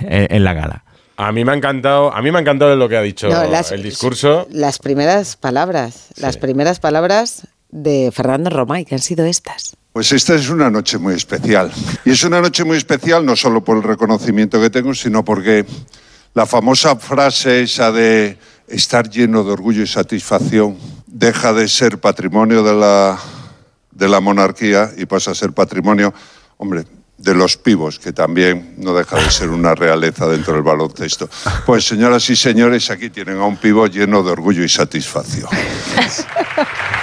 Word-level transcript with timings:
en, 0.00 0.44
la 0.44 0.54
gala. 0.54 0.84
A 1.16 1.32
mí 1.32 1.44
me 1.44 1.52
ha 1.52 1.54
encantado, 1.54 2.12
a 2.12 2.20
mí 2.22 2.30
me 2.30 2.38
ha 2.38 2.40
encantado 2.40 2.74
lo 2.76 2.88
que 2.88 2.96
ha 2.96 3.02
dicho 3.02 3.28
el 3.70 3.82
discurso. 3.82 4.46
Las 4.50 4.78
primeras 4.78 5.36
palabras, 5.36 6.08
las 6.16 6.36
primeras 6.36 6.80
palabras 6.80 7.46
de 7.70 8.10
Fernando 8.12 8.50
Romay, 8.50 8.84
que 8.84 8.94
han 8.94 9.00
sido 9.00 9.24
estas. 9.24 9.76
Pues 9.92 10.10
esta 10.10 10.34
es 10.34 10.48
una 10.48 10.70
noche 10.70 10.98
muy 10.98 11.14
especial. 11.14 11.70
Y 12.04 12.10
es 12.10 12.24
una 12.24 12.40
noche 12.40 12.64
muy 12.64 12.76
especial 12.76 13.24
no 13.24 13.36
solo 13.36 13.62
por 13.62 13.76
el 13.76 13.82
reconocimiento 13.84 14.60
que 14.60 14.70
tengo, 14.70 14.92
sino 14.92 15.24
porque 15.24 15.64
la 16.34 16.46
famosa 16.46 16.96
frase 16.96 17.62
esa 17.62 17.92
de 17.92 18.36
estar 18.66 19.08
lleno 19.08 19.44
de 19.44 19.52
orgullo 19.52 19.82
y 19.82 19.86
satisfacción 19.86 20.76
deja 21.06 21.52
de 21.52 21.68
ser 21.68 21.98
patrimonio 21.98 22.64
de 22.64 22.74
la, 22.74 23.18
de 23.92 24.08
la 24.08 24.20
monarquía 24.20 24.90
y 24.96 25.06
pasa 25.06 25.30
a 25.30 25.34
ser 25.34 25.52
patrimonio, 25.52 26.12
hombre, 26.56 26.84
de 27.16 27.34
los 27.34 27.56
pivos, 27.56 27.98
que 27.98 28.12
también 28.12 28.74
no 28.78 28.94
deja 28.94 29.16
de 29.16 29.30
ser 29.30 29.50
una 29.50 29.74
realeza 29.74 30.26
dentro 30.26 30.54
del 30.54 30.62
baloncesto. 30.62 31.28
Pues 31.64 31.84
señoras 31.84 32.28
y 32.30 32.36
señores, 32.36 32.90
aquí 32.90 33.10
tienen 33.10 33.38
a 33.38 33.44
un 33.44 33.56
pivo 33.56 33.86
lleno 33.86 34.22
de 34.22 34.32
orgullo 34.32 34.64
y 34.64 34.68
satisfacción. 34.68 35.48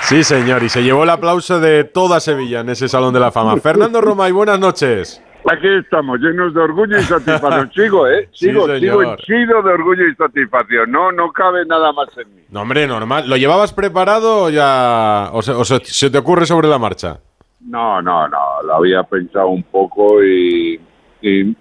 Sí, 0.03 0.23
señor, 0.23 0.63
y 0.63 0.69
se 0.69 0.83
llevó 0.83 1.03
el 1.03 1.09
aplauso 1.09 1.59
de 1.59 1.85
toda 1.85 2.19
Sevilla 2.19 2.59
en 2.59 2.69
ese 2.69 2.89
Salón 2.89 3.13
de 3.13 3.19
la 3.19 3.31
Fama. 3.31 3.57
Fernando 3.57 4.01
Romay, 4.01 4.31
buenas 4.31 4.59
noches. 4.59 5.21
Aquí 5.49 5.67
estamos, 5.79 6.19
llenos 6.19 6.53
de 6.53 6.59
orgullo 6.59 6.99
y 6.99 7.03
satisfacción. 7.03 7.71
Sigo, 7.75 8.07
¿eh? 8.07 8.29
Sigo, 8.31 8.67
sigo 8.77 9.15
chido 9.17 9.61
de 9.63 9.71
orgullo 9.71 10.07
y 10.07 10.15
satisfacción. 10.15 10.91
No, 10.91 11.11
no 11.11 11.31
cabe 11.31 11.65
nada 11.65 11.91
más 11.93 12.09
en 12.17 12.35
mí. 12.35 12.41
No, 12.49 12.61
hombre, 12.61 12.85
normal. 12.85 13.27
¿Lo 13.27 13.37
llevabas 13.37 13.73
preparado 13.73 14.43
o 14.43 14.49
ya 14.49 15.29
o 15.31 15.41
se 15.41 16.09
te 16.09 16.17
ocurre 16.17 16.45
sobre 16.45 16.67
la 16.67 16.77
marcha? 16.77 17.19
No, 17.65 18.01
no, 18.01 18.27
no, 18.27 18.63
lo 18.65 18.75
había 18.75 19.03
pensado 19.03 19.49
un 19.49 19.63
poco 19.63 20.23
y, 20.23 20.79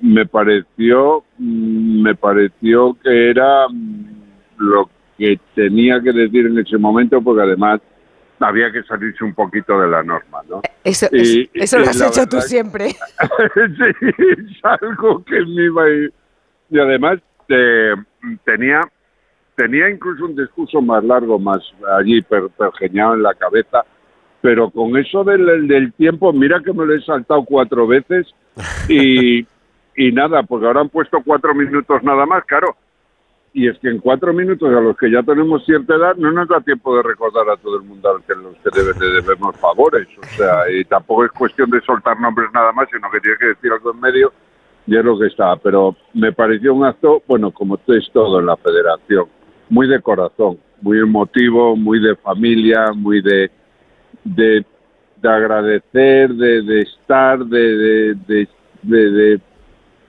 me 0.01 0.25
pareció, 0.25 1.25
mm, 1.37 2.03
me 2.03 2.15
pareció 2.15 2.97
que 3.03 3.31
era 3.31 3.69
mm, 3.69 4.07
lo 4.57 4.89
que 5.19 5.39
tenía 5.55 6.01
que 6.01 6.13
decir 6.13 6.47
en 6.47 6.59
ese 6.59 6.79
momento, 6.79 7.21
porque 7.21 7.43
además 7.43 7.81
había 8.41 8.73
que 8.73 8.83
salirse 8.85 9.23
un 9.23 9.35
poquito 9.35 9.79
de 9.79 9.89
la 9.89 10.03
norma, 10.03 10.41
¿no? 10.49 10.63
Eso, 10.83 11.07
eso 11.13 11.79
lo 11.79 11.85
has 11.85 12.01
hecho 12.01 12.27
tú 12.27 12.41
siempre. 12.41 12.89
sí, 13.55 14.07
es 14.19 14.65
algo 14.65 15.23
que 15.25 15.41
me 15.41 15.65
iba 15.65 15.85
a 15.85 15.91
ir. 15.91 16.13
Y 16.71 16.79
además 16.79 17.19
eh, 17.49 17.95
tenía, 18.45 18.81
tenía 19.57 19.91
incluso 19.91 20.25
un 20.25 20.37
discurso 20.37 20.81
más 20.81 21.05
largo, 21.05 21.39
más 21.39 21.59
allí 21.99 22.23
pergeñado 22.23 23.15
en 23.15 23.23
la 23.23 23.35
cabeza, 23.35 23.85
pero 24.41 24.71
con 24.71 24.97
eso 24.97 25.25
del, 25.25 25.69
del, 25.69 25.93
tiempo, 25.93 26.33
mira 26.33 26.61
que 26.65 26.73
me 26.73 26.87
lo 26.87 26.95
he 26.95 27.03
saltado 27.03 27.45
cuatro 27.45 27.87
veces 27.87 28.27
y, 28.89 29.47
y 29.97 30.13
nada, 30.13 30.43
porque 30.43 30.67
ahora 30.67 30.81
han 30.81 30.89
puesto 30.89 31.19
cuatro 31.25 31.55
minutos 31.55 32.03
nada 32.03 32.27
más, 32.27 32.45
claro. 32.45 32.77
Y 33.53 33.69
es 33.69 33.77
que 33.81 33.89
en 33.89 33.99
cuatro 33.99 34.33
minutos 34.33 34.73
a 34.73 34.81
los 34.81 34.97
que 34.97 35.11
ya 35.11 35.25
tenemos 35.25 35.65
cierta 35.67 35.97
edad 35.97 36.15
no 36.15 36.31
nos 36.31 36.49
da 36.49 36.61
tiempo 36.61 36.97
de 36.97 37.03
recordar 37.03 37.51
a 37.51 37.57
todo 37.57 37.79
el 37.79 37.83
mundo 37.83 38.09
a 38.09 38.23
que 38.23 38.35
los 38.35 38.55
que 38.59 38.71
de 38.71 39.23
debemos 39.23 39.57
favores. 39.57 40.07
O 40.19 40.37
sea, 40.37 40.71
y 40.71 40.85
tampoco 40.85 41.25
es 41.25 41.33
cuestión 41.33 41.69
de 41.69 41.81
soltar 41.81 42.19
nombres 42.21 42.49
nada 42.55 42.71
más, 42.71 42.89
sino 42.93 43.11
que 43.11 43.21
tiene 43.21 43.37
que 43.39 43.47
decir 43.47 43.73
algo 43.73 43.93
en 43.93 44.01
medio 44.01 44.33
y 44.87 44.97
es 44.97 45.05
lo 45.05 45.19
que 45.19 45.27
está. 45.27 45.57
Pero 45.57 45.97
me 46.15 46.33
pareció 46.33 46.73
un 46.75 46.85
acto, 46.85 47.25
bueno, 47.27 47.51
como 47.51 47.79
es 47.89 48.11
todo 48.13 48.39
en 48.39 48.47
la 48.47 48.57
federación, 48.57 49.27
muy 49.69 49.89
de 49.89 50.01
corazón, 50.01 50.61
muy 50.81 51.01
emotivo, 51.01 51.75
muy 51.75 52.01
de 52.01 52.15
familia, 52.17 52.93
muy 52.95 53.21
de 53.21 53.51
de, 54.25 54.65
agradecer, 55.23 56.31
de, 56.31 56.63
de 56.63 56.83
estar, 56.83 57.39
de, 57.45 58.15
de, 58.27 58.49
de, 58.83 59.41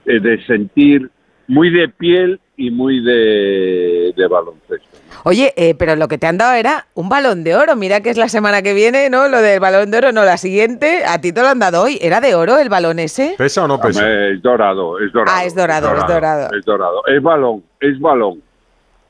de, 0.04 0.46
sentir, 0.46 1.10
muy 1.48 1.70
de 1.70 1.88
piel 1.88 2.40
y 2.56 2.70
muy 2.70 3.02
de, 3.02 4.14
baloncesto. 4.30 4.98
Oye, 5.24 5.52
eh, 5.56 5.74
pero 5.74 5.94
lo 5.96 6.08
que 6.08 6.18
te 6.18 6.26
han 6.26 6.38
dado 6.38 6.54
era 6.54 6.86
un 6.94 7.08
balón 7.08 7.44
de 7.44 7.54
oro. 7.54 7.76
Mira 7.76 8.00
que 8.00 8.10
es 8.10 8.16
la 8.16 8.28
semana 8.28 8.62
que 8.62 8.74
viene, 8.74 9.10
¿no? 9.10 9.28
Lo 9.28 9.40
del 9.40 9.60
balón 9.60 9.90
de 9.90 9.98
oro, 9.98 10.12
no, 10.12 10.24
la 10.24 10.36
siguiente. 10.36 11.04
A 11.06 11.20
ti 11.20 11.32
te 11.32 11.42
lo 11.42 11.48
han 11.48 11.58
dado 11.58 11.82
hoy. 11.82 11.98
¿Era 12.00 12.20
de 12.20 12.34
oro 12.34 12.58
el 12.58 12.68
balón 12.68 12.98
ese? 12.98 13.34
¿Pesa 13.38 13.64
o 13.64 13.68
no 13.68 13.80
pesa? 13.80 14.02
es 14.28 14.42
dorado, 14.42 14.98
es 14.98 15.12
dorado. 15.12 15.36
Ah, 15.38 15.44
es 15.44 15.54
dorado, 15.54 15.94
es 15.96 16.06
dorado. 16.06 16.48
Es 16.56 16.64
dorado. 16.64 17.02
Es 17.06 17.22
balón, 17.22 17.62
es 17.80 18.00
balón 18.00 18.42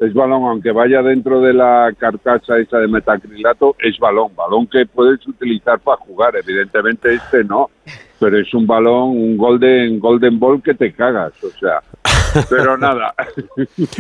es 0.03 0.15
balón, 0.15 0.43
aunque 0.45 0.73
vaya 0.73 1.03
dentro 1.03 1.41
de 1.41 1.55
la 1.55 1.93
carcasa 1.97 2.59
esa 2.59 2.79
de 2.79 2.89
metacrilato, 2.89 3.77
es 3.79 3.99
balón, 3.99 4.35
balón 4.35 4.67
que 4.67 4.85
puedes 4.87 5.27
utilizar 5.27 5.79
para 5.81 5.99
jugar, 5.99 6.35
evidentemente 6.37 7.15
este 7.15 7.45
no, 7.45 7.71
pero 8.19 8.39
es 8.39 8.53
un 8.53 8.67
balón, 8.67 9.11
un 9.11 9.37
golden, 9.37 10.01
golden 10.01 10.39
ball 10.39 10.63
que 10.63 10.75
te 10.75 10.93
cagas, 10.93 11.33
o 11.45 11.51
sea, 11.51 11.81
pero 12.49 12.77
nada. 12.77 13.15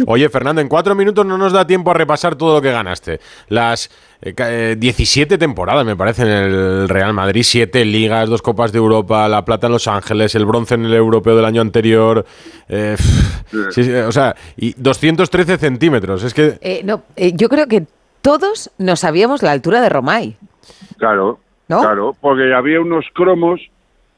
Oye, 0.07 0.29
Fernando, 0.29 0.61
en 0.61 0.69
cuatro 0.69 0.95
minutos 0.95 1.25
no 1.27 1.39
nos 1.39 1.53
da 1.53 1.67
tiempo 1.67 1.91
a 1.91 1.95
repasar 1.95 2.37
todo 2.37 2.57
lo 2.57 2.63
que 2.63 2.73
ganaste. 2.73 3.21
Las 3.49 3.91
17 4.23 5.35
eh, 5.35 5.35
eh, 5.35 5.39
temporadas, 5.39 5.85
me 5.85 5.97
parece, 5.97 6.23
en 6.23 6.29
el 6.29 6.89
Real 6.89 7.13
Madrid, 7.13 7.43
siete 7.45 7.85
ligas, 7.85 8.29
dos 8.29 8.43
Copas 8.43 8.73
de 8.73 8.79
Europa, 8.79 9.29
la 9.29 9.45
plata 9.45 9.67
en 9.67 9.73
Los 9.73 9.89
Ángeles, 9.89 10.35
el 10.35 10.47
bronce 10.47 10.75
en 10.75 10.85
el 10.85 10.95
europeo 10.95 11.35
del 11.35 11.45
año 11.45 11.61
anterior. 11.61 12.25
Eh, 12.69 12.97
o 14.07 14.13
sea, 14.13 14.35
y 14.57 14.75
213 14.77 15.59
centímetros. 15.59 16.23
Es 16.25 16.35
que. 16.35 16.83
no, 16.85 17.03
yo 17.17 17.49
creo 17.49 17.67
que 17.67 17.87
todos 18.21 18.71
no 18.79 18.97
sabíamos 18.97 19.43
la 19.43 19.51
altura 19.51 19.81
de 19.81 19.89
Romay. 19.89 20.37
Claro, 20.99 21.41
claro, 21.67 22.15
porque 22.21 22.55
había 22.55 22.81
unos 22.81 23.05
cromos 23.13 23.61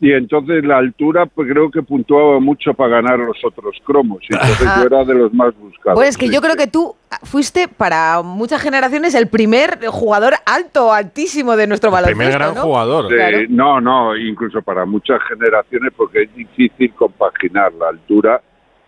y 0.04 0.12
entonces 0.12 0.62
la 0.66 0.76
altura 0.76 1.25
pues 1.25 1.50
creo 1.50 1.70
que 1.70 1.82
puntuaba 1.82 2.38
mucho 2.38 2.75
para 2.75 3.00
ganar 3.00 3.19
los 3.19 3.42
otros 3.42 3.75
cromos 3.87 4.19
y 4.28 4.34
entonces 4.34 4.69
yo 4.76 4.82
era 4.82 5.03
de 5.03 5.15
los 5.15 5.32
más 5.32 5.56
buscados. 5.59 5.97
Pues 5.97 6.10
es 6.10 6.19
que 6.19 6.28
yo 6.28 6.42
creo 6.42 6.56
que 6.56 6.66
tú 6.66 6.94
fuiste 7.22 7.69
para 7.69 8.20
muchas 8.20 8.60
generaciones 8.60 9.14
el 9.14 9.28
primer 9.28 9.78
jugador 9.87 10.34
alto, 10.44 10.93
altísimo 10.93 11.56
de 11.56 11.69
nuestro 11.69 11.91
baloncesto. 11.91 12.22
El 12.22 12.28
primer 12.28 12.53
gran 12.53 12.62
jugador. 12.62 13.10
No, 13.48 13.81
no, 13.81 14.14
incluso 14.14 14.60
para 14.60 14.84
muchas 14.84 15.22
generaciones 15.26 15.91
porque 15.97 16.25
es 16.25 16.34
difícil 16.34 16.93
compaginar 16.93 17.72
la 17.72 17.88
altura, 17.88 18.43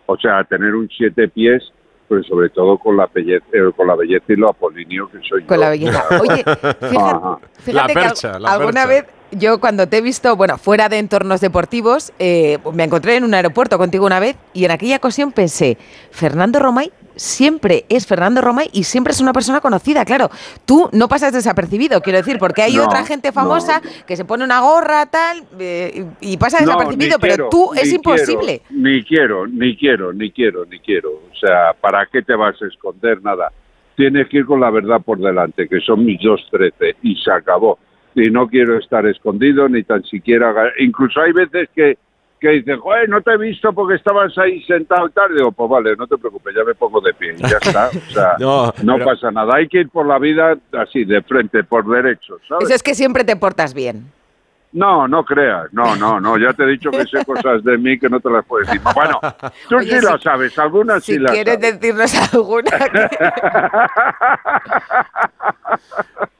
o 0.05 0.17
sea, 0.17 0.43
tener 0.43 0.75
un 0.75 0.87
siete 0.95 1.29
pies 1.29 1.63
pues 2.07 2.25
sobre 2.27 2.49
todo 2.49 2.77
con 2.77 2.95
la 2.95 3.09
belleza, 3.11 3.45
eh, 3.51 3.71
con 3.75 3.87
la 3.87 3.95
belleza 3.95 4.25
y 4.29 4.35
lo 4.35 4.49
apolíneo 4.49 5.09
que 5.09 5.17
soy 5.27 5.43
con 5.43 5.59
la 5.59 5.71
belleza. 5.71 6.05
Oye, 6.21 6.45
fíjate, 7.59 7.93
que 7.93 8.27
alguna 8.45 8.85
vez 8.85 9.05
yo 9.31 9.59
cuando 9.59 9.87
te 9.87 9.97
he 9.97 10.01
visto, 10.01 10.35
bueno, 10.35 10.57
fuera 10.57 10.89
de 10.89 10.99
entornos 10.99 11.41
deportivos, 11.41 12.13
eh, 12.19 12.59
me 12.73 12.83
encontré 12.83 13.15
en 13.15 13.23
un 13.23 13.33
aeropuerto 13.33 13.77
contigo 13.77 14.05
una 14.05 14.19
vez 14.19 14.37
y 14.53 14.65
en 14.65 14.71
aquella 14.71 14.97
ocasión 14.97 15.31
pensé, 15.31 15.77
Fernando 16.11 16.59
Romay 16.59 16.91
siempre 17.15 17.85
es 17.89 18.07
Fernando 18.07 18.41
Romay 18.41 18.69
y 18.71 18.83
siempre 18.83 19.11
es 19.11 19.19
una 19.19 19.33
persona 19.33 19.59
conocida, 19.59 20.05
claro. 20.05 20.29
Tú 20.65 20.89
no 20.93 21.07
pasas 21.07 21.33
desapercibido, 21.33 22.01
quiero 22.01 22.19
decir, 22.19 22.37
porque 22.39 22.61
hay 22.61 22.77
otra 22.77 23.03
gente 23.05 23.31
famosa 23.31 23.81
que 24.05 24.15
se 24.15 24.25
pone 24.25 24.43
una 24.43 24.61
gorra 24.61 25.05
tal 25.07 25.43
eh, 25.59 26.05
y 26.21 26.37
pasa 26.37 26.59
desapercibido, 26.59 27.17
pero 27.19 27.49
tú 27.49 27.73
es 27.73 27.91
imposible. 27.91 28.61
ni 28.69 29.03
quiero, 29.03 29.47
ni 29.47 29.75
quiero, 29.75 30.13
ni 30.13 30.31
quiero, 30.31 30.65
ni 30.65 30.79
quiero. 30.79 31.09
O 31.09 31.35
sea, 31.39 31.73
¿para 31.79 32.05
qué 32.05 32.21
te 32.21 32.35
vas 32.35 32.55
a 32.61 32.67
esconder 32.67 33.21
nada? 33.23 33.51
Tienes 33.95 34.27
que 34.29 34.37
ir 34.37 34.45
con 34.45 34.59
la 34.61 34.69
verdad 34.69 35.01
por 35.03 35.17
delante, 35.17 35.67
que 35.67 35.79
son 35.81 36.05
mis 36.05 36.21
dos 36.21 36.45
trece, 36.51 36.95
y 37.01 37.15
se 37.15 37.31
acabó 37.31 37.79
y 38.21 38.31
no 38.31 38.47
quiero 38.47 38.77
estar 38.77 39.05
escondido 39.05 39.69
ni 39.69 39.83
tan 39.83 40.03
siquiera. 40.03 40.53
Incluso 40.79 41.21
hay 41.21 41.31
veces 41.31 41.69
que, 41.75 41.97
que 42.39 42.49
dicen, 42.49 42.79
joder, 42.79 43.07
no 43.09 43.21
te 43.21 43.31
he 43.31 43.37
visto 43.37 43.71
porque 43.73 43.95
estabas 43.95 44.35
ahí 44.37 44.61
sentado 44.63 45.09
tarde. 45.09 45.35
Digo, 45.37 45.51
pues 45.51 45.69
vale, 45.69 45.95
no 45.95 46.07
te 46.07 46.17
preocupes, 46.17 46.55
ya 46.55 46.63
me 46.63 46.73
pongo 46.73 46.99
de 46.99 47.13
pie, 47.13 47.35
ya 47.37 47.57
está. 47.61 47.89
O 47.89 48.11
sea, 48.11 48.35
no, 48.83 48.97
pasa 49.05 49.31
nada. 49.31 49.55
Hay 49.55 49.67
que 49.67 49.81
ir 49.81 49.89
por 49.89 50.07
la 50.07 50.17
vida 50.17 50.57
así, 50.73 51.05
de 51.05 51.21
frente, 51.21 51.63
por 51.63 51.87
derecho, 51.87 52.37
¿sabes? 52.47 52.65
Eso 52.65 52.75
es 52.75 52.83
que 52.83 52.95
siempre 52.95 53.23
te 53.23 53.35
portas 53.35 53.73
bien. 53.73 54.11
No, 54.73 55.07
no 55.07 55.23
creas, 55.23 55.71
no, 55.71 55.95
no, 55.95 56.19
no, 56.19 56.37
ya 56.37 56.53
te 56.53 56.63
he 56.63 56.67
dicho 56.67 56.91
que 56.91 57.05
sé 57.05 57.23
cosas 57.25 57.63
de 57.63 57.77
mí 57.77 57.97
que 57.97 58.09
no 58.09 58.19
te 58.19 58.29
las 58.29 58.45
puedo 58.45 58.65
decir. 58.65 58.81
Bueno, 58.93 59.19
tú 59.69 59.79
sí 59.79 59.95
las 60.01 60.21
sabes, 60.21 60.57
algunas 60.59 61.03
sí 61.03 61.17
las 61.17 61.31
sabes. 61.31 61.43
quieres 61.43 61.79
decirnos 61.79 62.13
alguna. 62.33 62.71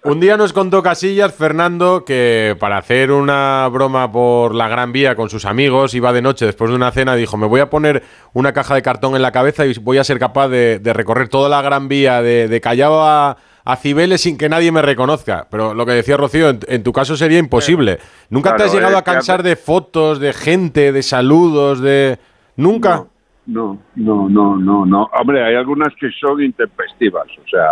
Un 0.04 0.19
día 0.19 0.38
nos 0.38 0.54
contó 0.54 0.84
Casillas, 0.84 1.34
Fernando, 1.34 2.06
que 2.06 2.56
para 2.60 2.78
hacer 2.78 3.12
una 3.12 3.68
broma 3.69 4.12
por 4.12 4.56
la 4.56 4.69
Gran 4.69 4.94
Vía 4.94 5.16
con 5.16 5.30
sus 5.30 5.46
amigos, 5.46 5.94
iba 5.96 6.13
de 6.13 6.22
noche 6.22 6.46
después 6.46 6.69
de 6.69 6.75
una 6.75 6.92
cena, 6.92 7.16
dijo, 7.16 7.38
me 7.38 7.48
voy 7.48 7.60
a 7.60 7.69
poner 7.69 8.04
una 8.34 8.54
caja 8.54 8.75
de 8.75 8.81
cartón 8.81 9.16
en 9.16 9.22
la 9.22 9.31
cabeza 9.31 9.66
y 9.66 9.74
voy 9.80 9.98
a 9.98 10.06
ser 10.06 10.19
capaz 10.19 10.48
de, 10.48 10.80
recorrer 10.84 11.28
toda 11.28 11.50
la 11.50 11.62
Gran 11.62 11.88
Vía 11.88 12.22
de, 12.22 12.48
de 12.48 12.62
Callao 12.62 13.04
a 13.04 13.38
a 13.68 13.75
Cibeles 13.75 14.22
sin 14.22 14.38
que 14.38 14.48
nadie 14.48 14.72
me 14.72 14.81
reconozca. 14.81 15.46
Pero 15.52 15.74
lo 15.74 15.86
que 15.86 15.92
decía 15.92 16.16
Rocío, 16.16 16.52
en, 16.68 16.84
tu 16.84 16.94
caso 16.94 17.18
sería 17.18 17.38
imposible. 17.38 18.00
¿Nunca 18.30 18.56
te 18.56 18.64
has 18.64 18.74
llegado 18.74 18.98
a 18.98 19.02
cansar 19.02 19.44
de 19.44 19.58
fotos, 19.58 20.22
de 20.22 20.31
gente, 20.31 20.94
de 20.94 21.04
saludos, 21.04 21.81
de... 21.81 22.18
¿Nunca? 22.56 23.04
No, 23.46 23.78
no, 23.96 24.30
no, 24.30 24.56
no, 24.56 24.86
no. 24.86 25.10
Hombre, 25.19 25.44
hay 25.44 25.56
algunas 25.56 25.94
que 26.00 26.10
son 26.18 26.42
intempestivas, 26.42 27.28
o 27.28 27.48
sea, 27.50 27.68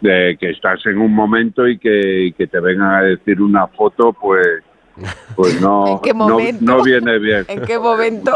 de 0.00 0.36
que 0.38 0.50
estás 0.50 0.78
en 0.86 0.98
un 0.98 1.12
momento 1.12 1.66
y 1.66 1.76
que, 1.76 2.32
te 2.36 2.60
vengan 2.60 2.94
a 2.94 3.02
decir 3.02 3.42
una 3.42 3.66
foto, 3.66 4.12
pues, 4.12 4.62
pues 5.34 5.60
no, 5.60 6.00
no, 6.60 6.82
viene 6.84 7.18
bien. 7.18 7.46
¿En 7.48 7.62
qué 7.62 7.80
momento? 7.80 8.32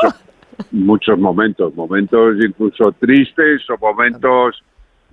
muchos 0.72 1.18
momentos, 1.20 1.72
momentos 1.76 2.34
incluso 2.44 2.90
tristes 2.98 3.62
o 3.70 3.78
momentos 3.78 4.60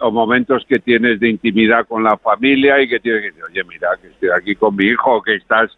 o 0.01 0.11
momentos 0.11 0.65
que 0.67 0.79
tienes 0.79 1.19
de 1.19 1.29
intimidad 1.29 1.87
con 1.87 2.03
la 2.03 2.17
familia 2.17 2.81
y 2.81 2.89
que 2.89 2.99
tienes 2.99 3.21
que 3.21 3.27
decir, 3.27 3.43
oye, 3.43 3.63
mira, 3.63 3.89
que 4.01 4.07
estoy 4.07 4.29
aquí 4.35 4.55
con 4.55 4.75
mi 4.75 4.85
hijo, 4.85 5.21
que 5.21 5.35
estás 5.35 5.71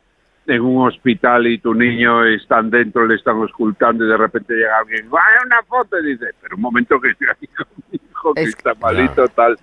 en 0.47 0.61
un 0.61 0.87
hospital 0.87 1.47
y 1.47 1.57
tu 1.57 1.73
niño 1.73 2.25
están 2.25 2.69
dentro, 2.69 3.05
le 3.05 3.15
están 3.15 3.41
ocultando 3.41 4.05
y 4.05 4.09
de 4.09 4.17
repente 4.17 4.53
llega 4.53 4.77
alguien, 4.79 5.09
vaya 5.09 5.39
una 5.45 5.61
foto 5.63 5.99
y 5.99 6.11
dice, 6.11 6.27
pero 6.41 6.55
un 6.55 6.61
momento 6.61 6.99
que 6.99 7.09
estoy 7.09 7.27
aquí 7.31 7.47
con 7.47 7.67
mi 7.91 7.99
hijo, 8.01 8.33
que 8.33 8.43
está 8.43 8.73
malito, 8.75 9.27
tal. 9.29 9.57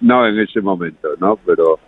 No, 0.00 0.26
en 0.26 0.38
ese 0.38 0.60
momento, 0.60 1.08
¿no? 1.18 1.36
Pero, 1.46 1.78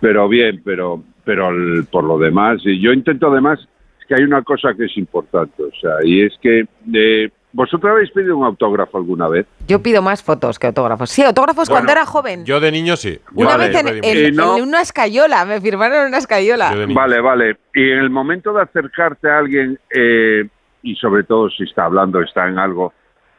pero 0.00 0.28
bien, 0.28 0.60
pero, 0.64 1.02
pero 1.24 1.50
por 1.90 2.04
lo 2.04 2.18
demás, 2.18 2.60
y 2.64 2.80
yo 2.80 2.92
intento 2.92 3.30
además, 3.30 3.60
es 4.00 4.06
que 4.06 4.14
hay 4.14 4.22
una 4.22 4.42
cosa 4.42 4.74
que 4.74 4.84
es 4.84 4.96
importante, 4.96 5.62
o 5.62 5.72
sea, 5.80 5.96
y 6.04 6.22
es 6.22 6.32
que 6.40 6.66
eh, 6.92 7.30
¿Vosotros 7.54 7.92
habéis 7.92 8.10
pedido 8.10 8.36
un 8.36 8.44
autógrafo 8.44 8.98
alguna 8.98 9.28
vez? 9.28 9.46
Yo 9.68 9.80
pido 9.80 10.02
más 10.02 10.24
fotos 10.24 10.58
que 10.58 10.66
autógrafos. 10.66 11.08
Sí, 11.08 11.22
autógrafos 11.22 11.70
cuando 11.70 11.92
era 11.92 12.04
joven. 12.04 12.44
Yo 12.44 12.58
de 12.58 12.72
niño 12.72 12.96
sí. 12.96 13.20
Una 13.32 13.56
vez 13.56 13.72
en, 14.02 14.40
una 14.40 14.80
escayola, 14.80 15.44
me 15.44 15.60
firmaron 15.60 15.98
en 16.02 16.08
una 16.08 16.18
escayola. 16.18 16.74
Vale, 16.92 17.20
vale. 17.20 17.56
Y 17.72 17.92
en 17.92 17.98
el 18.00 18.10
momento 18.10 18.52
de 18.52 18.62
acercarte 18.62 19.30
a 19.30 19.38
alguien, 19.38 19.78
eh, 19.94 20.48
y 20.82 20.96
sobre 20.96 21.22
todo 21.22 21.48
si 21.48 21.62
está 21.62 21.84
hablando, 21.84 22.20
está 22.20 22.48
en 22.48 22.58
algo, 22.58 22.92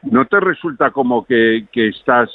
¿no 0.03 0.25
te 0.25 0.39
resulta 0.39 0.91
como 0.91 1.25
que, 1.25 1.67
estás 1.73 2.29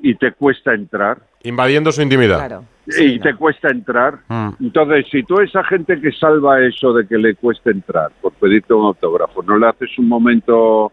y 0.00 0.16
te 0.16 0.32
cuesta 0.32 0.74
entrar? 0.74 1.18
Invadiendo 1.44 1.92
su 1.92 2.02
intimidad. 2.02 2.38
Claro. 2.38 2.64
y 2.86 3.20
te 3.20 3.36
cuesta 3.36 3.68
entrar. 3.68 4.18
Mm. 4.26 4.48
Entonces, 4.62 5.06
si 5.12 5.22
tú 5.22 5.38
esa 5.40 5.62
gente 5.62 6.00
que 6.00 6.10
salva 6.10 6.60
eso 6.60 6.92
de 6.92 7.06
que 7.06 7.18
le 7.18 7.36
cuesta 7.36 7.70
entrar 7.70 8.10
por 8.20 8.32
pedirte 8.32 8.74
un 8.74 8.86
autógrafo, 8.86 9.44
no 9.44 9.56
le 9.56 9.68
haces 9.68 9.96
un 9.96 10.08
momento 10.08 10.90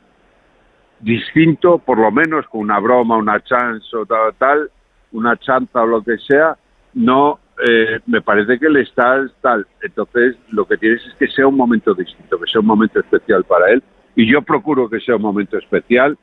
distinto, 0.99 1.77
por 1.77 1.97
lo 1.99 2.11
menos 2.11 2.47
con 2.47 2.61
una 2.61 2.79
broma, 2.79 3.17
una 3.17 3.39
chance 3.43 3.95
o 3.95 4.05
tal, 4.05 4.33
tal 4.37 4.71
una 5.11 5.37
chanza 5.37 5.83
o 5.83 5.87
lo 5.87 6.03
que 6.03 6.17
sea, 6.17 6.57
no 6.93 7.39
eh, 7.67 7.99
me 8.05 8.21
parece 8.21 8.59
que 8.59 8.69
le 8.69 8.81
estás 8.81 9.31
tal. 9.41 9.65
Entonces, 9.81 10.35
lo 10.49 10.65
que 10.65 10.77
tienes 10.77 11.05
es 11.05 11.13
que 11.15 11.27
sea 11.27 11.47
un 11.47 11.55
momento 11.55 11.93
distinto, 11.93 12.39
que 12.39 12.49
sea 12.51 12.61
un 12.61 12.67
momento 12.67 12.99
especial 12.99 13.43
para 13.43 13.71
él. 13.71 13.83
Y 14.15 14.31
yo 14.31 14.41
procuro 14.41 14.89
que 14.89 14.99
sea 14.99 15.15
un 15.15 15.21
momento 15.21 15.57
especial, 15.57 16.17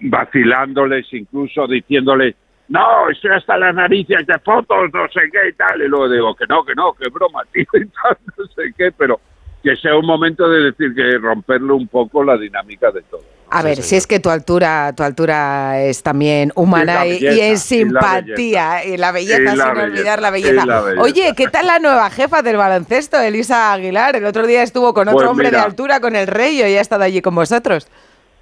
vacilándoles, 0.00 1.06
incluso 1.12 1.66
diciéndoles, 1.66 2.34
no, 2.68 3.08
estoy 3.08 3.30
hasta 3.30 3.56
las 3.56 3.74
narices 3.74 4.26
de 4.26 4.38
fotos, 4.40 4.90
no 4.92 5.08
sé 5.08 5.20
qué 5.32 5.48
y 5.48 5.52
tal. 5.54 5.80
Y 5.80 5.88
luego 5.88 6.08
digo, 6.08 6.34
que 6.34 6.46
no, 6.46 6.64
que 6.64 6.74
no, 6.74 6.92
que 6.92 7.08
broma, 7.10 7.42
tío, 7.52 7.64
y 7.74 7.86
tal, 7.86 8.18
no 8.36 8.44
sé 8.46 8.74
qué, 8.76 8.92
pero 8.92 9.20
que 9.62 9.76
sea 9.76 9.96
un 9.96 10.06
momento 10.06 10.48
de 10.48 10.64
decir 10.64 10.94
que 10.94 11.18
romperle 11.18 11.72
un 11.72 11.88
poco 11.88 12.22
la 12.22 12.36
dinámica 12.36 12.90
de 12.90 13.02
todo. 13.02 13.22
A 13.50 13.62
ver, 13.62 13.78
si 13.78 13.96
es 13.96 14.06
que 14.06 14.20
tu 14.20 14.28
altura, 14.28 14.92
tu 14.94 15.02
altura 15.02 15.80
es 15.80 16.02
también 16.02 16.52
humana 16.54 17.06
y, 17.06 17.24
es 17.24 17.62
simpatía 17.62 18.84
y 18.84 18.98
la 18.98 19.10
belleza, 19.10 19.52
sin 19.52 19.82
olvidar 19.84 20.20
la 20.20 20.30
belleza. 20.30 20.64
Oye, 20.98 21.32
¿qué 21.34 21.46
tal 21.48 21.66
la 21.66 21.78
nueva 21.78 22.10
jefa 22.10 22.42
del 22.42 22.58
baloncesto, 22.58 23.18
Elisa 23.18 23.72
Aguilar? 23.72 24.16
El 24.16 24.26
otro 24.26 24.46
día 24.46 24.62
estuvo 24.62 24.92
con 24.92 25.08
otro 25.08 25.18
pues 25.18 25.28
hombre 25.28 25.50
de 25.50 25.56
altura, 25.56 25.98
con 26.00 26.14
el 26.14 26.26
rey, 26.26 26.58
y 26.58 26.62
ha 26.62 26.80
estado 26.80 27.04
allí 27.04 27.22
con 27.22 27.34
vosotros. 27.34 27.88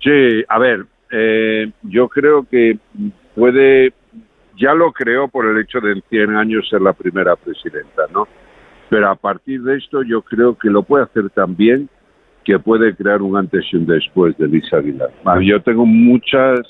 Sí, 0.03 0.45
a 0.49 0.59
ver, 0.59 0.85
eh, 1.13 1.71
yo 1.83 2.09
creo 2.09 2.45
que 2.51 2.77
puede, 3.37 3.93
ya 4.57 4.75
lo 4.75 4.93
creo 4.93 5.29
por 5.29 5.47
el 5.47 5.59
hecho 5.61 5.81
de 5.81 5.93
en 5.93 6.03
100 6.11 6.37
años 6.37 6.69
ser 6.69 6.81
la 6.81 6.93
primera 6.95 7.37
presidenta, 7.37 8.03
¿no? 8.13 8.27
Pero 8.89 9.11
a 9.11 9.15
partir 9.15 9.63
de 9.63 9.77
esto 9.77 10.03
yo 10.03 10.23
creo 10.23 10.57
que 10.57 10.71
lo 10.71 10.83
puede 10.83 11.05
hacer 11.05 11.31
también 11.31 11.89
que 12.45 12.59
puede 12.61 12.95
crear 12.95 13.23
un 13.23 13.37
antes 13.37 13.65
y 13.73 13.77
un 13.77 13.87
después 13.87 14.37
de 14.39 14.47
Lisa 14.47 14.77
Aguilar. 14.77 15.11
Yo 15.43 15.61
tengo 15.63 15.85
muchas 15.85 16.61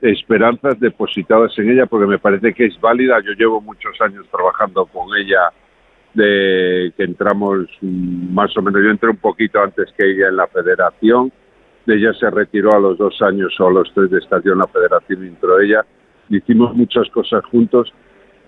esperanzas 0.00 0.80
depositadas 0.80 1.56
en 1.58 1.70
ella 1.70 1.86
porque 1.86 2.06
me 2.06 2.18
parece 2.18 2.52
que 2.52 2.66
es 2.66 2.80
válida. 2.80 3.20
Yo 3.20 3.32
llevo 3.32 3.60
muchos 3.60 4.00
años 4.00 4.26
trabajando 4.30 4.84
con 4.86 5.16
ella 5.16 5.52
de 6.16 6.92
que 6.96 7.04
entramos 7.04 7.66
más 7.82 8.56
o 8.56 8.62
menos, 8.62 8.82
yo 8.82 8.90
entré 8.90 9.10
un 9.10 9.18
poquito 9.18 9.60
antes 9.60 9.92
que 9.96 10.10
ella 10.10 10.28
en 10.28 10.36
la 10.36 10.46
federación, 10.46 11.30
ella 11.86 12.12
se 12.14 12.30
retiró 12.30 12.72
a 12.74 12.80
los 12.80 12.96
dos 12.96 13.20
años 13.20 13.54
o 13.60 13.68
a 13.68 13.70
los 13.70 13.92
tres 13.94 14.10
de 14.10 14.18
estadio 14.18 14.54
en 14.54 14.58
la 14.58 14.66
federación 14.66 15.24
entró 15.24 15.60
ella, 15.60 15.84
hicimos 16.30 16.74
muchas 16.74 17.08
cosas 17.10 17.44
juntos, 17.44 17.92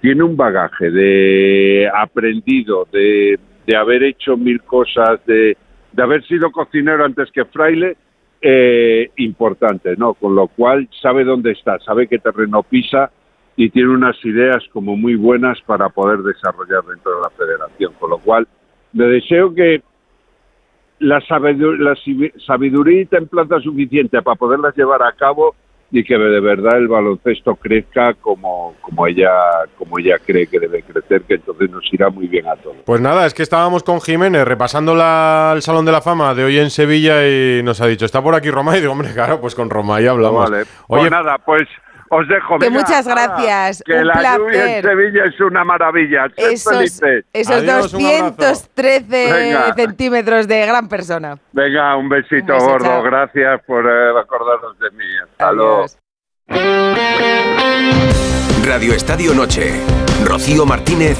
tiene 0.01 0.23
un 0.23 0.37
bagaje 0.37 0.91
de 0.91 1.91
aprendido, 1.93 2.87
de, 2.93 3.39
de 3.67 3.77
haber 3.77 4.03
hecho 4.03 4.37
mil 4.37 4.63
cosas, 4.63 5.25
de, 5.27 5.57
de 5.93 6.03
haber 6.03 6.25
sido 6.27 6.51
cocinero 6.51 7.05
antes 7.05 7.31
que 7.33 7.45
fraile, 7.47 7.97
eh, 8.41 9.11
importante, 9.17 9.97
¿no? 9.97 10.15
Con 10.15 10.37
lo 10.37 10.47
cual 10.47 10.89
sabe 11.03 11.25
dónde 11.25 11.53
está, 11.53 11.79
sabe 11.81 12.07
qué 12.07 12.19
terreno 12.19 12.63
pisa 12.63 13.11
y 13.57 13.71
tiene 13.71 13.89
unas 13.89 14.17
ideas 14.25 14.63
como 14.73 14.97
muy 14.97 15.17
buenas 15.17 15.61
para 15.63 15.89
poder 15.89 16.21
desarrollar 16.21 16.85
dentro 16.85 17.17
de 17.17 17.23
la 17.23 17.31
federación. 17.31 17.93
Con 17.99 18.11
lo 18.11 18.19
cual, 18.19 18.47
le 18.93 19.07
deseo 19.07 19.53
que 19.53 19.83
la 21.01 21.21
sabiduría, 21.23 21.85
la 21.85 21.97
sabiduría 22.47 23.01
y 23.01 23.07
templanza 23.07 23.59
suficiente 23.61 24.23
para 24.23 24.37
poderlas 24.37 24.77
llevar 24.77 25.03
a 25.03 25.13
cabo 25.13 25.57
y 25.91 26.05
que 26.05 26.19
de 26.19 26.41
verdad 26.41 26.77
el 26.77 26.89
baloncesto 26.89 27.55
crezca 27.57 28.15
como, 28.15 28.75
como 28.83 29.07
ella 29.07 29.31
como 29.79 29.99
ella 29.99 30.19
cree 30.19 30.47
que 30.47 30.61
debe 30.61 30.83
crecer, 30.83 31.23
que 31.23 31.35
entonces 31.35 31.71
nos 31.71 31.83
irá 31.93 32.11
muy 32.11 32.27
bien 32.27 32.47
a 32.47 32.57
todos. 32.57 32.77
Pues 32.85 33.01
nada, 33.01 33.25
es 33.27 33.33
que 33.33 33.43
estábamos 33.43 33.83
con 33.83 34.01
Jiménez 34.01 34.45
repasando 34.45 34.95
la, 34.95 35.53
el 35.55 35.63
Salón 35.63 35.87
de 35.87 35.93
la 35.93 36.03
Fama 36.03 36.35
de 36.35 36.45
hoy 36.45 36.59
en 36.59 36.71
Sevilla 36.71 37.27
y 37.27 37.63
nos 37.63 37.81
ha 37.81 37.87
dicho, 37.87 38.05
está 38.05 38.23
por 38.23 38.35
aquí 38.35 38.51
Roma 38.51 38.77
y 38.77 38.81
digo, 38.81 38.93
hombre, 38.93 39.13
claro, 39.15 39.41
pues 39.41 39.55
con 39.55 39.71
Roma 39.71 40.01
ya 40.01 40.11
hablamos. 40.11 40.51
Vale. 40.51 40.65
Oye, 40.89 41.03
pues 41.03 41.11
nada, 41.11 41.39
pues 41.39 41.69
os 42.11 42.29
dejo. 42.29 42.59
Que 42.59 42.71
muchas 42.71 43.07
gracias. 43.07 43.83
Que 43.85 44.05
la 44.05 44.37
lluvia 44.37 44.79
en 44.79 44.85
Sevilla 44.85 45.25
es 45.25 45.41
una 45.41 45.65
maravilla. 45.65 46.27
Esos, 46.37 47.01
esos 47.33 47.67
213 47.67 49.75
centímetros 49.77 50.49
de 50.49 50.67
gran 50.67 50.89
persona. 50.89 51.39
Venga, 51.53 51.97
un 51.97 52.09
besito 52.09 52.59
gordo. 52.59 53.03
Gracias 53.03 53.61
por 53.67 53.87
eh, 53.87 54.21
acordarnos 54.21 54.79
de 54.79 54.91
mí. 54.91 55.05
Hasta 55.23 55.53
luego. 55.53 55.87
Radio 58.65 58.95
Estadio 58.95 59.35
Noche. 59.35 59.81
Rocío 60.25 60.67
Martínez 60.67 61.17